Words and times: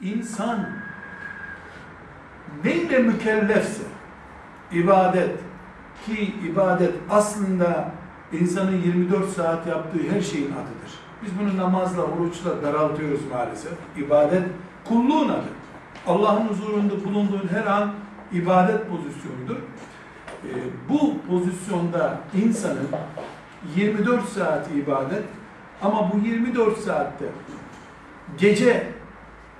insan 0.00 0.68
neyle 2.64 2.98
mükellefse 2.98 3.82
ibadet 4.72 5.30
ki 6.06 6.34
ibadet 6.52 6.94
aslında 7.10 7.90
insanın 8.32 8.76
24 8.76 9.28
saat 9.28 9.66
yaptığı 9.66 9.98
her 10.10 10.20
şeyin 10.20 10.52
adıdır. 10.52 10.98
Biz 11.22 11.30
bunu 11.40 11.56
namazla, 11.56 12.02
oruçla 12.02 12.62
daraltıyoruz 12.62 13.20
maalesef. 13.32 13.72
İbadet 13.96 14.42
kulluğun 14.84 15.28
adı. 15.28 15.48
Allah'ın 16.06 16.48
huzurunda 16.48 17.04
bulunduğun 17.04 17.48
her 17.52 17.66
an 17.66 17.92
ibadet 18.32 18.80
pozisyonudur. 18.90 19.56
Ee, 20.44 20.48
bu 20.88 21.14
pozisyonda 21.28 22.18
insanın 22.44 22.88
24 23.76 24.24
saat 24.24 24.70
ibadet 24.70 25.22
ama 25.82 26.12
bu 26.12 26.18
24 26.28 26.78
saatte 26.78 27.24
gece 28.38 28.97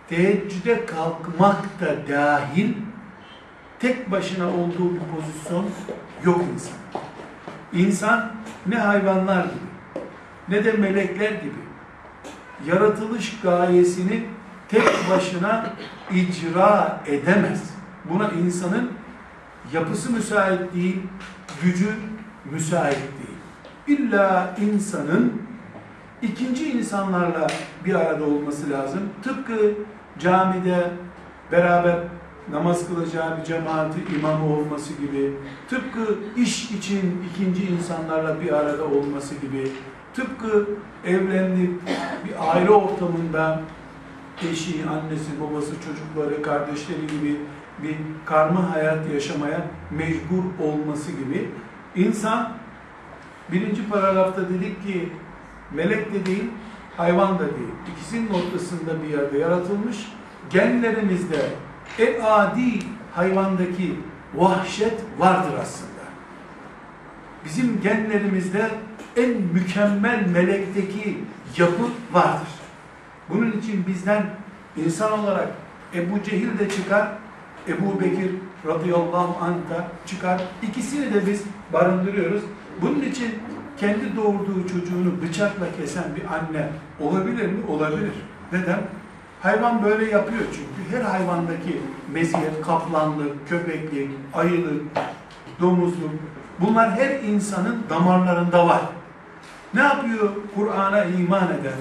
teheccüde 0.08 0.86
kalkmak 0.86 1.80
da 1.80 2.08
dahil 2.08 2.74
tek 3.78 4.10
başına 4.10 4.46
olduğu 4.48 4.94
bir 4.94 5.00
pozisyon 5.00 5.66
yok 6.24 6.40
insan. 6.54 6.78
İnsan 7.72 8.32
ne 8.66 8.78
hayvanlar 8.78 9.44
gibi 9.44 9.68
ne 10.48 10.64
de 10.64 10.72
melekler 10.72 11.30
gibi 11.30 11.68
yaratılış 12.66 13.40
gayesini 13.42 14.24
tek 14.68 15.10
başına 15.10 15.72
icra 16.10 17.00
edemez. 17.06 17.70
Buna 18.04 18.30
insanın 18.30 18.90
yapısı 19.72 20.12
müsait 20.12 20.74
değil, 20.74 21.02
gücü 21.62 21.90
müsait 22.44 22.96
değil. 22.96 23.98
İlla 24.00 24.56
insanın 24.60 25.47
ikinci 26.22 26.72
insanlarla 26.72 27.46
bir 27.84 27.94
arada 27.94 28.24
olması 28.24 28.70
lazım. 28.70 29.00
Tıpkı 29.22 29.72
camide 30.18 30.90
beraber 31.52 31.96
namaz 32.52 32.88
kılacağı 32.88 33.38
bir 33.38 33.44
cemaati 33.44 33.98
imamı 34.18 34.56
olması 34.56 34.92
gibi, 34.94 35.32
tıpkı 35.70 36.18
iş 36.36 36.70
için 36.70 37.24
ikinci 37.32 37.66
insanlarla 37.66 38.40
bir 38.40 38.52
arada 38.52 38.84
olması 38.84 39.34
gibi, 39.34 39.72
tıpkı 40.14 40.66
evlenip 41.04 41.80
bir 42.24 42.50
aile 42.54 42.70
ortamında 42.70 43.60
eşi, 44.50 44.74
annesi, 44.90 45.40
babası, 45.40 45.72
çocukları, 45.86 46.42
kardeşleri 46.42 47.06
gibi 47.06 47.36
bir 47.82 47.96
karma 48.24 48.74
hayat 48.74 49.12
yaşamaya 49.14 49.60
mecbur 49.90 50.64
olması 50.64 51.12
gibi 51.12 51.50
insan 51.96 52.52
birinci 53.52 53.88
paragrafta 53.88 54.48
dedik 54.48 54.82
ki 54.86 55.12
melek 55.72 56.14
de 56.14 56.26
değil, 56.26 56.44
hayvan 56.96 57.38
da 57.38 57.44
değil. 57.44 57.74
İkisinin 57.92 58.28
ortasında 58.28 59.02
bir 59.02 59.08
yerde 59.08 59.38
yaratılmış. 59.38 59.96
Genlerimizde 60.50 61.46
e 61.98 62.22
adi 62.22 62.78
hayvandaki 63.14 63.94
vahşet 64.34 64.94
vardır 65.18 65.52
aslında. 65.62 65.88
Bizim 67.44 67.80
genlerimizde 67.80 68.70
en 69.16 69.30
mükemmel 69.30 70.26
melekteki 70.26 71.18
yapı 71.56 71.82
vardır. 72.12 72.48
Bunun 73.28 73.52
için 73.52 73.86
bizden 73.86 74.26
insan 74.76 75.18
olarak 75.18 75.48
Ebu 75.94 76.22
Cehil 76.22 76.58
de 76.58 76.68
çıkar, 76.68 77.08
Ebu 77.68 78.00
Bekir 78.00 78.30
radıyallahu 78.66 79.44
anh 79.44 79.54
da 79.54 79.88
çıkar. 80.06 80.40
İkisini 80.62 81.14
de 81.14 81.26
biz 81.26 81.42
barındırıyoruz. 81.72 82.42
Bunun 82.82 83.02
için 83.02 83.34
kendi 83.80 84.16
doğurduğu 84.16 84.68
çocuğunu 84.72 85.22
bıçakla 85.22 85.66
kesen 85.80 86.04
bir 86.16 86.22
anne 86.34 86.68
olabilir 87.00 87.46
mi? 87.46 87.58
Olabilir. 87.68 88.12
Neden? 88.52 88.80
Hayvan 89.40 89.84
böyle 89.84 90.10
yapıyor 90.10 90.42
çünkü. 90.52 90.96
Her 90.96 91.02
hayvandaki 91.02 91.80
meziyet, 92.12 92.62
kaplanlık, 92.62 93.48
köpeklik, 93.48 94.10
ayılık, 94.34 94.82
domuzluk 95.60 96.10
bunlar 96.60 96.90
her 96.90 97.20
insanın 97.20 97.82
damarlarında 97.90 98.66
var. 98.66 98.80
Ne 99.74 99.80
yapıyor 99.80 100.28
Kur'an'a 100.54 101.04
iman 101.04 101.44
eden, 101.44 101.78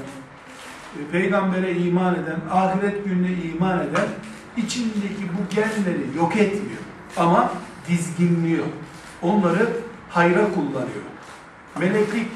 peygambere 1.12 1.72
iman 1.72 2.16
eden, 2.16 2.40
ahiret 2.52 3.06
gününe 3.06 3.32
iman 3.32 3.80
eden 3.80 4.08
içindeki 4.58 5.24
bu 5.34 5.56
genleri 5.56 6.18
yok 6.18 6.38
etmiyor. 6.38 6.82
Ama 7.18 7.52
dizginliyor. 7.88 8.66
Onları 9.22 9.70
hayra 10.18 10.54
kullanıyor. 10.54 11.06
Meleklik 11.80 12.28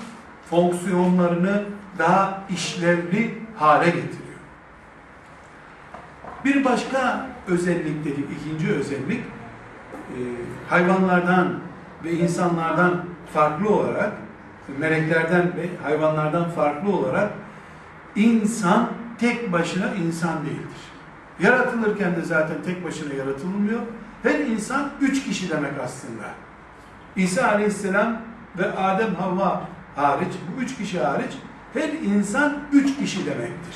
fonksiyonlarını 0.50 1.64
daha 2.00 2.44
işlevli 2.50 3.38
hale 3.56 3.86
getiriyor. 3.86 4.40
Bir 6.46 6.66
başka 6.66 7.28
özellik 7.48 8.06
dedik, 8.06 8.26
ikinci 8.40 8.74
özellik 8.74 9.20
e, 9.20 10.18
hayvanlardan 10.70 11.60
ve 12.04 12.12
insanlardan 12.12 13.06
farklı 13.34 13.70
olarak, 13.70 14.12
meleklerden 14.80 15.44
ve 15.58 15.70
hayvanlardan 15.84 16.50
farklı 16.50 16.96
olarak 16.96 17.32
insan 18.16 18.90
tek 19.20 19.52
başına 19.52 19.94
insan 19.94 20.46
değildir. 20.46 20.82
Yaratılırken 21.40 22.16
de 22.16 22.22
zaten 22.22 22.58
tek 22.66 22.86
başına 22.86 23.14
yaratılmıyor. 23.14 23.80
Her 24.24 24.40
insan 24.40 24.90
üç 25.02 25.24
kişi 25.24 25.50
demek 25.50 25.74
aslında. 25.84 26.26
İsa 27.16 27.48
Aleyhisselam 27.48 28.22
ve 28.58 28.72
Adem 28.72 29.16
Havva 29.16 29.62
hariç, 29.96 30.34
bu 30.48 30.62
üç 30.62 30.78
kişi 30.78 31.00
hariç 31.00 31.32
her 31.74 31.90
insan 31.90 32.54
üç 32.72 32.98
kişi 32.98 33.26
demektir. 33.26 33.76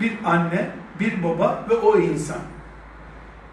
Bir 0.00 0.12
anne, 0.24 0.70
bir 1.00 1.22
baba 1.22 1.66
ve 1.70 1.74
o 1.74 1.98
insan. 1.98 2.38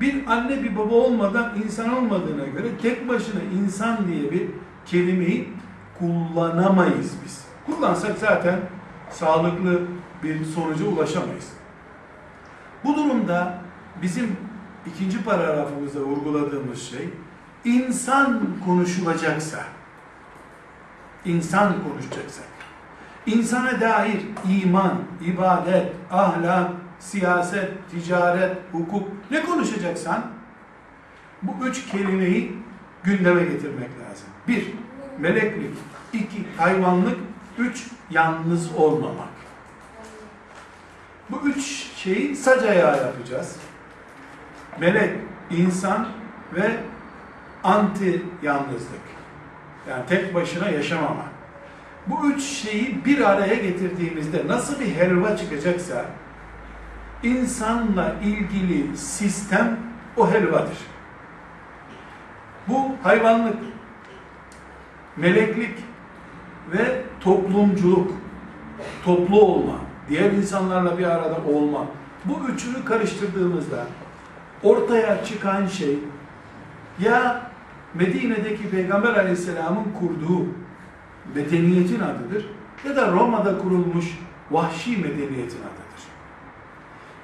Bir 0.02 0.28
anne 0.28 0.64
bir 0.64 0.76
baba 0.76 0.96
olmadan 0.96 1.54
insan 1.66 1.98
olmadığına 1.98 2.46
göre 2.46 2.68
tek 2.82 3.10
başına 3.10 3.42
insan 3.42 4.08
diye 4.08 4.32
bir 4.32 4.48
kelimeyi 4.86 5.54
kullanamayız 6.00 7.14
biz. 7.26 7.46
Kullansak 7.66 8.18
zaten 8.18 8.60
sağlıklı 9.10 9.82
bir 10.24 10.46
sonuca 10.46 10.86
ulaşamayız. 10.86 11.50
Bu 12.84 12.96
durumda 12.96 13.58
bizim 14.02 14.38
ikinci 14.86 15.24
paragrafımızda 15.24 16.00
vurguladığımız 16.00 16.82
şey 16.82 17.10
insan 17.66 18.42
konuşulacaksa 18.66 19.60
insan 21.26 21.74
konuşacaksa 21.84 22.42
insana 23.26 23.82
dair 23.82 24.22
iman, 24.50 25.04
ibadet, 25.22 25.94
ahlak, 26.12 26.72
siyaset, 27.00 27.72
ticaret, 27.92 28.58
hukuk 28.72 29.08
ne 29.32 29.46
konuşacaksan 29.46 30.26
bu 31.42 31.66
üç 31.66 31.88
kelimeyi 31.88 32.58
gündeme 33.04 33.44
getirmek 33.44 33.90
lazım. 33.90 34.28
Bir, 34.48 34.74
meleklik. 35.20 35.72
iki 36.14 36.46
hayvanlık. 36.58 37.18
Üç, 37.58 37.88
yalnız 38.10 38.76
olmamak. 38.76 39.30
Bu 41.30 41.50
üç 41.50 41.66
şeyi 41.96 42.36
sac 42.36 42.64
ayağı 42.64 42.98
yapacağız. 42.98 43.56
Melek, 44.80 45.12
insan 45.50 46.08
ve 46.56 46.78
anti 47.66 48.26
yalnızlık. 48.44 49.06
Yani 49.90 50.06
tek 50.10 50.36
başına 50.36 50.70
yaşamama. 50.70 51.26
Bu 52.08 52.28
üç 52.28 52.44
şeyi 52.44 53.06
bir 53.06 53.30
araya 53.32 53.56
getirdiğimizde 53.56 54.48
nasıl 54.48 54.80
bir 54.80 54.96
helva 54.96 55.38
çıkacaksa 55.38 56.06
insanla 57.24 58.16
ilgili 58.24 58.98
sistem 58.98 59.78
o 60.18 60.32
helvadır. 60.32 60.78
Bu 62.68 62.92
hayvanlık, 63.04 63.58
meleklik 65.18 65.78
ve 66.72 67.02
toplumculuk, 67.20 68.12
toplu 69.06 69.42
olma, 69.42 69.76
diğer 70.10 70.32
insanlarla 70.32 70.98
bir 70.98 71.06
arada 71.06 71.38
olma. 71.54 71.86
Bu 72.26 72.40
üçünü 72.50 72.86
karıştırdığımızda 72.86 73.86
ortaya 74.64 75.26
çıkan 75.26 75.68
şey 75.68 76.00
ya 77.00 77.42
Medine'deki 77.96 78.70
Peygamber 78.70 79.14
Aleyhisselam'ın 79.14 79.86
kurduğu 80.00 80.46
medeniyetin 81.36 82.00
adıdır 82.00 82.46
ya 82.88 82.96
da 82.96 83.12
Roma'da 83.12 83.58
kurulmuş 83.58 84.06
vahşi 84.52 84.98
medeniyetin 84.98 85.60
adıdır. 85.60 86.04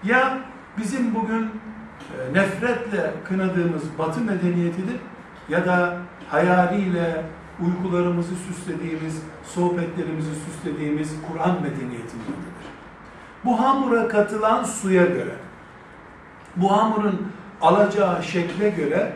Ya 0.03 0.39
bizim 0.77 1.15
bugün 1.15 1.41
e, 1.41 2.33
nefretle 2.33 3.13
kınadığımız 3.27 3.83
batı 3.99 4.21
medeniyetidir 4.21 4.95
ya 5.49 5.65
da 5.65 5.97
hayaliyle 6.29 7.25
uykularımızı 7.65 8.35
süslediğimiz, 8.35 9.23
sohbetlerimizi 9.43 10.31
süslediğimiz 10.35 11.15
Kur'an 11.27 11.53
medeniyetindedir. 11.53 12.51
Bu 13.45 13.59
hamura 13.59 14.07
katılan 14.07 14.63
suya 14.63 15.05
göre, 15.05 15.35
bu 16.55 16.71
hamurun 16.71 17.31
alacağı 17.61 18.23
şekle 18.23 18.69
göre 18.69 19.13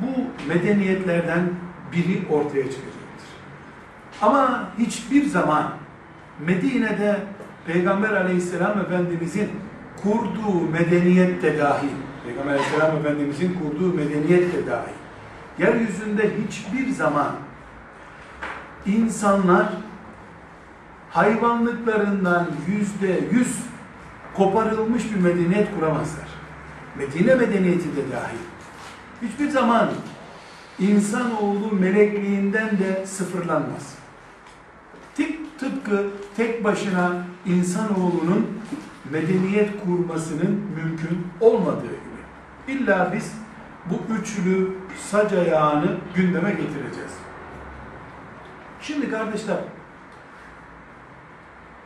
bu 0.00 0.46
medeniyetlerden 0.48 1.50
biri 1.92 2.22
ortaya 2.30 2.62
çıkacaktır. 2.62 2.98
Ama 4.22 4.70
hiçbir 4.78 5.26
zaman 5.26 5.72
Medine'de 6.46 7.16
Peygamber 7.66 8.10
aleyhisselam 8.10 8.80
Efendimizin 8.80 9.50
kurduğu 10.02 10.70
medeniyet 10.72 11.42
de 11.42 11.58
dahil, 11.58 11.88
Peygamber 12.26 12.52
Aleyhisselam 12.52 12.96
Efendimizin 12.96 13.58
kurduğu 13.62 13.94
medeniyet 13.94 14.52
de 14.52 14.66
dahil, 14.66 14.94
yeryüzünde 15.58 16.30
hiçbir 16.46 16.90
zaman 16.90 17.32
insanlar 18.86 19.66
hayvanlıklarından 21.10 22.46
yüzde 22.68 23.20
yüz 23.30 23.58
koparılmış 24.36 25.04
bir 25.14 25.20
medeniyet 25.20 25.68
kuramazlar. 25.74 26.28
Medine 26.98 27.34
medeniyeti 27.34 27.96
de 27.96 28.12
dahil. 28.12 28.38
Hiçbir 29.22 29.50
zaman 29.50 29.88
insanoğlu 30.78 31.72
melekliğinden 31.72 32.78
de 32.78 33.06
sıfırlanmaz. 33.06 33.94
Tıp, 35.14 35.58
tıpkı 35.58 36.06
tek 36.36 36.64
başına 36.64 37.24
insanoğlunun 37.46 38.46
medeniyet 39.10 39.84
kurmasının 39.84 40.60
mümkün 40.76 41.26
olmadığı 41.40 41.82
gibi. 41.86 42.18
İlla 42.68 43.12
biz 43.14 43.32
bu 43.90 44.14
üçlü 44.14 44.70
sac 45.10 45.32
ayağını 45.32 45.96
gündeme 46.14 46.50
getireceğiz. 46.50 47.12
Şimdi 48.80 49.10
kardeşler, 49.10 49.58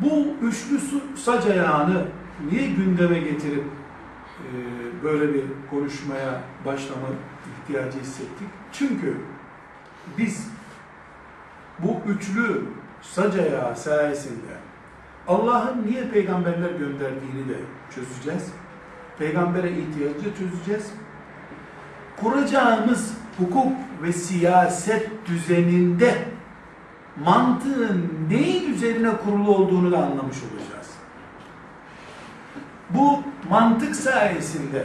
bu 0.00 0.26
üçlü 0.42 0.80
sac 1.16 1.46
ayağını 1.46 2.04
niye 2.50 2.66
gündeme 2.66 3.18
getirip 3.18 3.64
böyle 5.02 5.34
bir 5.34 5.44
konuşmaya 5.70 6.40
başlama 6.66 7.06
ihtiyacı 7.62 7.98
hissettik? 7.98 8.48
Çünkü 8.72 9.16
biz 10.18 10.48
bu 11.78 12.00
üçlü 12.06 12.64
sac 13.02 13.38
ayağı 13.38 13.76
sayesinde 13.76 14.52
Allah'ın 15.28 15.86
niye 15.86 16.08
peygamberler 16.08 16.70
gönderdiğini 16.70 17.48
de 17.48 17.56
çözeceğiz. 17.94 18.52
Peygambere 19.18 19.70
ihtiyacı 19.70 20.38
çözeceğiz. 20.38 20.92
Kuracağımız 22.20 23.14
hukuk 23.38 23.72
ve 24.02 24.12
siyaset 24.12 25.26
düzeninde 25.26 26.14
mantığın 27.24 28.12
neyin 28.30 28.74
üzerine 28.74 29.16
kurulu 29.16 29.56
olduğunu 29.56 29.92
da 29.92 29.98
anlamış 29.98 30.36
olacağız. 30.36 30.90
Bu 32.90 33.22
mantık 33.50 33.96
sayesinde 33.96 34.84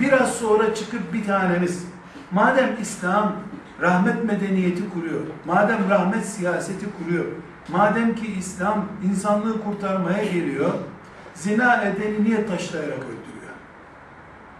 biraz 0.00 0.34
sonra 0.34 0.74
çıkıp 0.74 1.12
bir 1.12 1.24
taneniz 1.24 1.84
madem 2.30 2.76
İslam 2.80 3.32
rahmet 3.80 4.24
medeniyeti 4.24 4.90
kuruyor, 4.90 5.20
madem 5.46 5.90
rahmet 5.90 6.26
siyaseti 6.26 6.86
kuruyor, 6.98 7.24
madem 7.68 8.14
ki 8.14 8.32
İslam 8.38 8.84
insanlığı 9.10 9.64
kurtarmaya 9.64 10.24
geliyor, 10.24 10.70
zina 11.34 11.82
edeni 11.82 12.24
niye 12.24 12.46
taşlayarak 12.46 12.98
öldürüyor? 12.98 13.52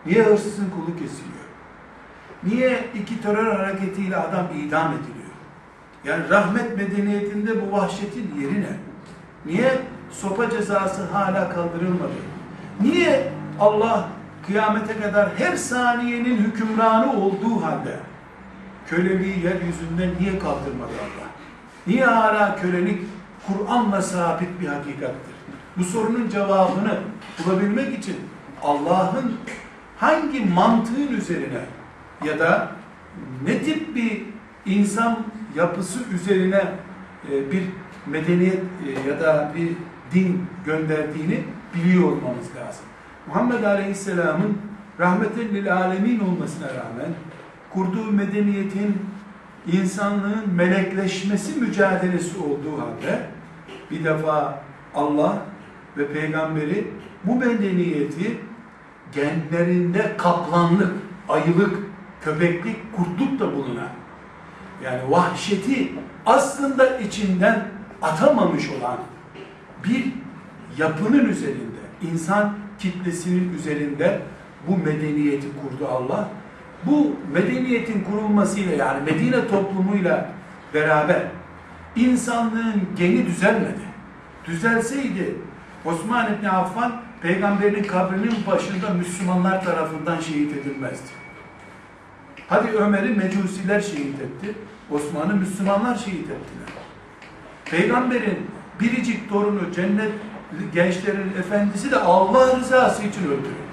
Niye 0.06 0.24
hırsızın 0.24 0.70
kulu 0.70 0.96
kesiliyor? 0.96 1.42
Niye 2.42 2.84
iki 2.94 3.22
terör 3.22 3.56
hareketiyle 3.56 4.16
adam 4.16 4.46
idam 4.56 4.92
ediliyor? 4.92 5.22
Yani 6.04 6.30
rahmet 6.30 6.76
medeniyetinde 6.76 7.66
bu 7.66 7.76
vahşetin 7.76 8.34
yeri 8.40 8.60
ne? 8.60 8.76
Niye 9.46 9.78
sopa 10.10 10.50
cezası 10.50 11.02
hala 11.02 11.50
kaldırılmadı? 11.50 12.31
Niye 12.80 13.32
Allah 13.60 14.08
kıyamete 14.46 15.00
kadar 15.00 15.28
her 15.38 15.56
saniyenin 15.56 16.36
hükümranı 16.36 17.12
olduğu 17.12 17.62
halde 17.62 17.96
köleliği 18.86 19.44
yeryüzünden 19.44 20.10
niye 20.20 20.38
kaldırmadı 20.38 20.92
Allah? 21.00 21.28
Niye 21.86 22.04
hala 22.04 22.56
kölelik 22.56 23.00
Kur'an'la 23.46 24.02
sabit 24.02 24.60
bir 24.60 24.66
hakikattir? 24.66 25.34
Bu 25.76 25.84
sorunun 25.84 26.28
cevabını 26.28 26.98
bulabilmek 27.38 27.98
için 27.98 28.16
Allah'ın 28.62 29.32
hangi 29.98 30.44
mantığın 30.44 31.12
üzerine 31.16 31.60
ya 32.24 32.38
da 32.38 32.68
ne 33.44 33.58
tip 33.58 33.94
bir 33.94 34.22
insan 34.66 35.18
yapısı 35.56 35.98
üzerine 36.14 36.64
e, 37.30 37.52
bir 37.52 37.62
medeniyet 38.06 38.60
e, 38.86 39.08
ya 39.08 39.20
da 39.20 39.52
bir 39.56 39.68
din 40.14 40.46
gönderdiğini 40.66 41.44
biliyor 41.74 42.02
olmamız 42.02 42.46
lazım. 42.56 42.84
Muhammed 43.26 43.64
Aleyhisselam'ın 43.64 44.58
rahmetin 45.00 45.54
lil 45.54 45.76
alemin 45.76 46.20
olmasına 46.20 46.68
rağmen 46.68 47.14
kurduğu 47.70 48.12
medeniyetin 48.12 48.98
insanlığın 49.72 50.54
melekleşmesi 50.54 51.60
mücadelesi 51.60 52.38
olduğu 52.38 52.80
halde 52.80 53.26
bir 53.90 54.04
defa 54.04 54.62
Allah 54.94 55.38
ve 55.96 56.12
peygamberi 56.12 56.90
bu 57.24 57.34
medeniyeti 57.34 58.40
genlerinde 59.14 60.16
kaplanlık, 60.16 60.92
ayılık, 61.28 61.78
köpeklik, 62.20 62.96
kurtluk 62.96 63.40
da 63.40 63.56
bulunan 63.56 63.88
yani 64.84 65.10
vahşeti 65.10 65.92
aslında 66.26 66.98
içinden 66.98 67.68
atamamış 68.02 68.70
olan 68.70 68.98
bir 69.84 70.12
yapının 70.78 71.28
üzerinde, 71.28 71.82
insan 72.12 72.54
kitlesinin 72.78 73.54
üzerinde 73.54 74.20
bu 74.68 74.76
medeniyeti 74.76 75.46
kurdu 75.62 75.88
Allah. 75.88 76.28
Bu 76.86 77.16
medeniyetin 77.32 78.04
kurulmasıyla 78.04 78.76
yani 78.76 79.02
Medine 79.04 79.48
toplumuyla 79.48 80.30
beraber 80.74 81.22
insanlığın 81.96 82.82
geni 82.96 83.26
düzelmedi. 83.26 83.92
Düzelseydi 84.46 85.34
Osman 85.84 86.34
İbni 86.34 86.50
Affan 86.50 86.92
peygamberin 87.22 87.82
kabrinin 87.82 88.34
başında 88.46 88.90
Müslümanlar 88.90 89.64
tarafından 89.64 90.20
şehit 90.20 90.56
edilmezdi. 90.56 91.08
Hadi 92.48 92.68
Ömer'i 92.68 93.08
mecusiler 93.14 93.80
şehit 93.80 94.20
etti. 94.20 94.54
Osman'ı 94.90 95.34
Müslümanlar 95.34 95.96
şehit 95.96 96.30
ettiler. 96.30 96.68
Peygamberin 97.64 98.38
biricik 98.80 99.28
torunu 99.28 99.72
cennet 99.74 100.12
gençlerin 100.74 101.32
efendisi 101.38 101.90
de 101.90 101.96
Allah 101.98 102.56
rızası 102.56 103.02
için 103.02 103.24
öldürüldü. 103.24 103.72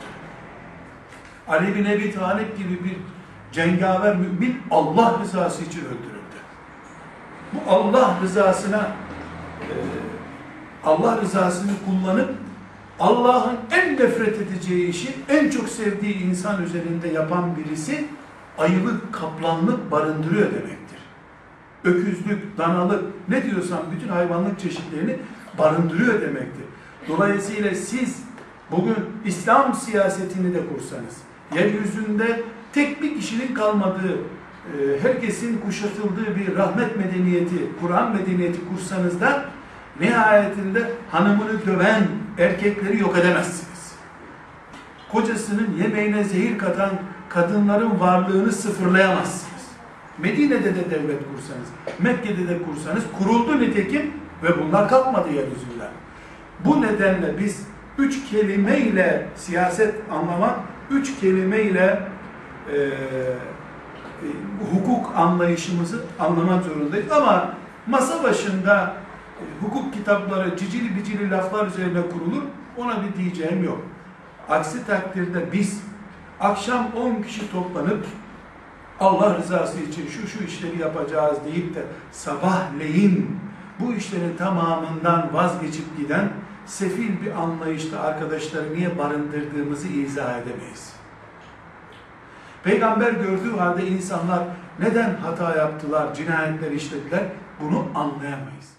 Ali 1.47 1.75
bin 1.75 1.85
Ebi 1.85 2.13
Talip 2.13 2.57
gibi 2.57 2.83
bir 2.83 2.97
cengaver 3.51 4.15
mümin 4.15 4.61
Allah 4.71 5.19
rızası 5.23 5.63
için 5.63 5.79
öldürüldü. 5.79 6.19
Bu 7.53 7.71
Allah 7.71 8.15
rızasına 8.23 8.91
e, 9.61 9.73
Allah 10.85 11.21
rızasını 11.21 11.71
kullanıp 11.85 12.29
Allah'ın 12.99 13.57
en 13.71 13.93
nefret 13.93 14.41
edeceği 14.41 14.89
işi 14.89 15.15
en 15.29 15.49
çok 15.49 15.69
sevdiği 15.69 16.17
insan 16.17 16.63
üzerinde 16.63 17.07
yapan 17.07 17.57
birisi 17.57 18.05
ayılık, 18.57 19.13
kaplanlık 19.13 19.91
barındırıyor 19.91 20.51
demektir. 20.51 20.99
Öküzlük, 21.83 22.57
danalık, 22.57 23.03
ne 23.29 23.43
diyorsan 23.43 23.79
bütün 23.95 24.09
hayvanlık 24.09 24.59
çeşitlerini 24.59 25.17
barındırıyor 25.57 26.21
demektir. 26.21 26.65
Dolayısıyla 27.09 27.75
siz 27.75 28.23
bugün 28.71 28.95
İslam 29.25 29.73
siyasetini 29.73 30.53
de 30.53 30.59
kursanız, 30.73 31.17
yeryüzünde 31.55 32.41
tek 32.73 33.01
bir 33.01 33.15
kişinin 33.15 33.53
kalmadığı, 33.53 34.13
e, 34.13 35.01
herkesin 35.01 35.57
kuşatıldığı 35.65 36.35
bir 36.35 36.55
rahmet 36.55 36.97
medeniyeti, 36.97 37.55
Kur'an 37.81 38.15
medeniyeti 38.15 38.59
kursanız 38.69 39.21
da 39.21 39.45
nihayetinde 39.99 40.91
hanımını 41.11 41.65
döven 41.65 42.07
erkekleri 42.37 42.99
yok 42.99 43.17
edemezsiniz. 43.17 43.95
Kocasının 45.11 45.77
yemeğine 45.83 46.23
zehir 46.23 46.57
katan 46.57 46.89
kadınların 47.29 47.99
varlığını 47.99 48.51
sıfırlayamazsınız. 48.51 49.49
Medine'de 50.17 50.75
de 50.75 50.91
devlet 50.91 51.19
kursanız, 51.33 51.67
Mekke'de 51.99 52.47
de 52.47 52.63
kursanız 52.63 53.03
kuruldu 53.17 53.59
nitekim 53.59 54.11
ve 54.43 54.61
bunlar 54.61 54.89
kalkmadı 54.89 55.27
yeryüzünden. 55.27 55.91
Bu 56.65 56.81
nedenle 56.81 57.39
biz 57.39 57.67
üç 57.97 58.29
kelimeyle 58.29 59.27
siyaset 59.35 59.95
anlamak, 60.11 60.59
üç 60.91 61.19
kelimeyle 61.19 61.99
e, 62.73 62.77
e, 62.77 62.91
hukuk 64.73 65.13
anlayışımızı 65.15 66.03
anlamak 66.19 66.63
zorundayız. 66.63 67.11
Ama 67.11 67.53
masa 67.87 68.23
başında 68.23 68.93
e, 69.39 69.65
hukuk 69.65 69.93
kitapları 69.93 70.57
cicili 70.57 70.95
bicili 70.95 71.31
laflar 71.31 71.67
üzerine 71.67 72.01
kurulur, 72.01 72.43
ona 72.77 73.03
bir 73.03 73.17
diyeceğim 73.17 73.63
yok. 73.63 73.81
Aksi 74.49 74.85
takdirde 74.85 75.51
biz 75.51 75.81
akşam 76.39 76.87
10 76.95 77.21
kişi 77.21 77.51
toplanıp 77.51 78.05
Allah 78.99 79.37
rızası 79.37 79.79
için 79.79 80.07
şu 80.07 80.27
şu 80.27 80.43
işleri 80.43 80.81
yapacağız 80.81 81.37
deyip 81.45 81.75
de 81.75 81.83
sabahleyin 82.11 83.39
bu 83.79 83.93
işlerin 83.93 84.37
tamamından 84.37 85.29
vazgeçip 85.33 85.97
giden 85.97 86.29
sefil 86.69 87.21
bir 87.21 87.31
anlayışta 87.31 87.99
arkadaşları 87.99 88.73
niye 88.73 88.97
barındırdığımızı 88.97 89.87
izah 89.87 90.37
edemeyiz. 90.37 90.93
Peygamber 92.63 93.11
gördüğü 93.11 93.57
halde 93.57 93.87
insanlar 93.87 94.43
neden 94.79 95.15
hata 95.15 95.55
yaptılar, 95.55 96.15
cinayetler 96.15 96.71
işlediler 96.71 97.23
bunu 97.61 97.87
anlayamayız. 97.95 98.78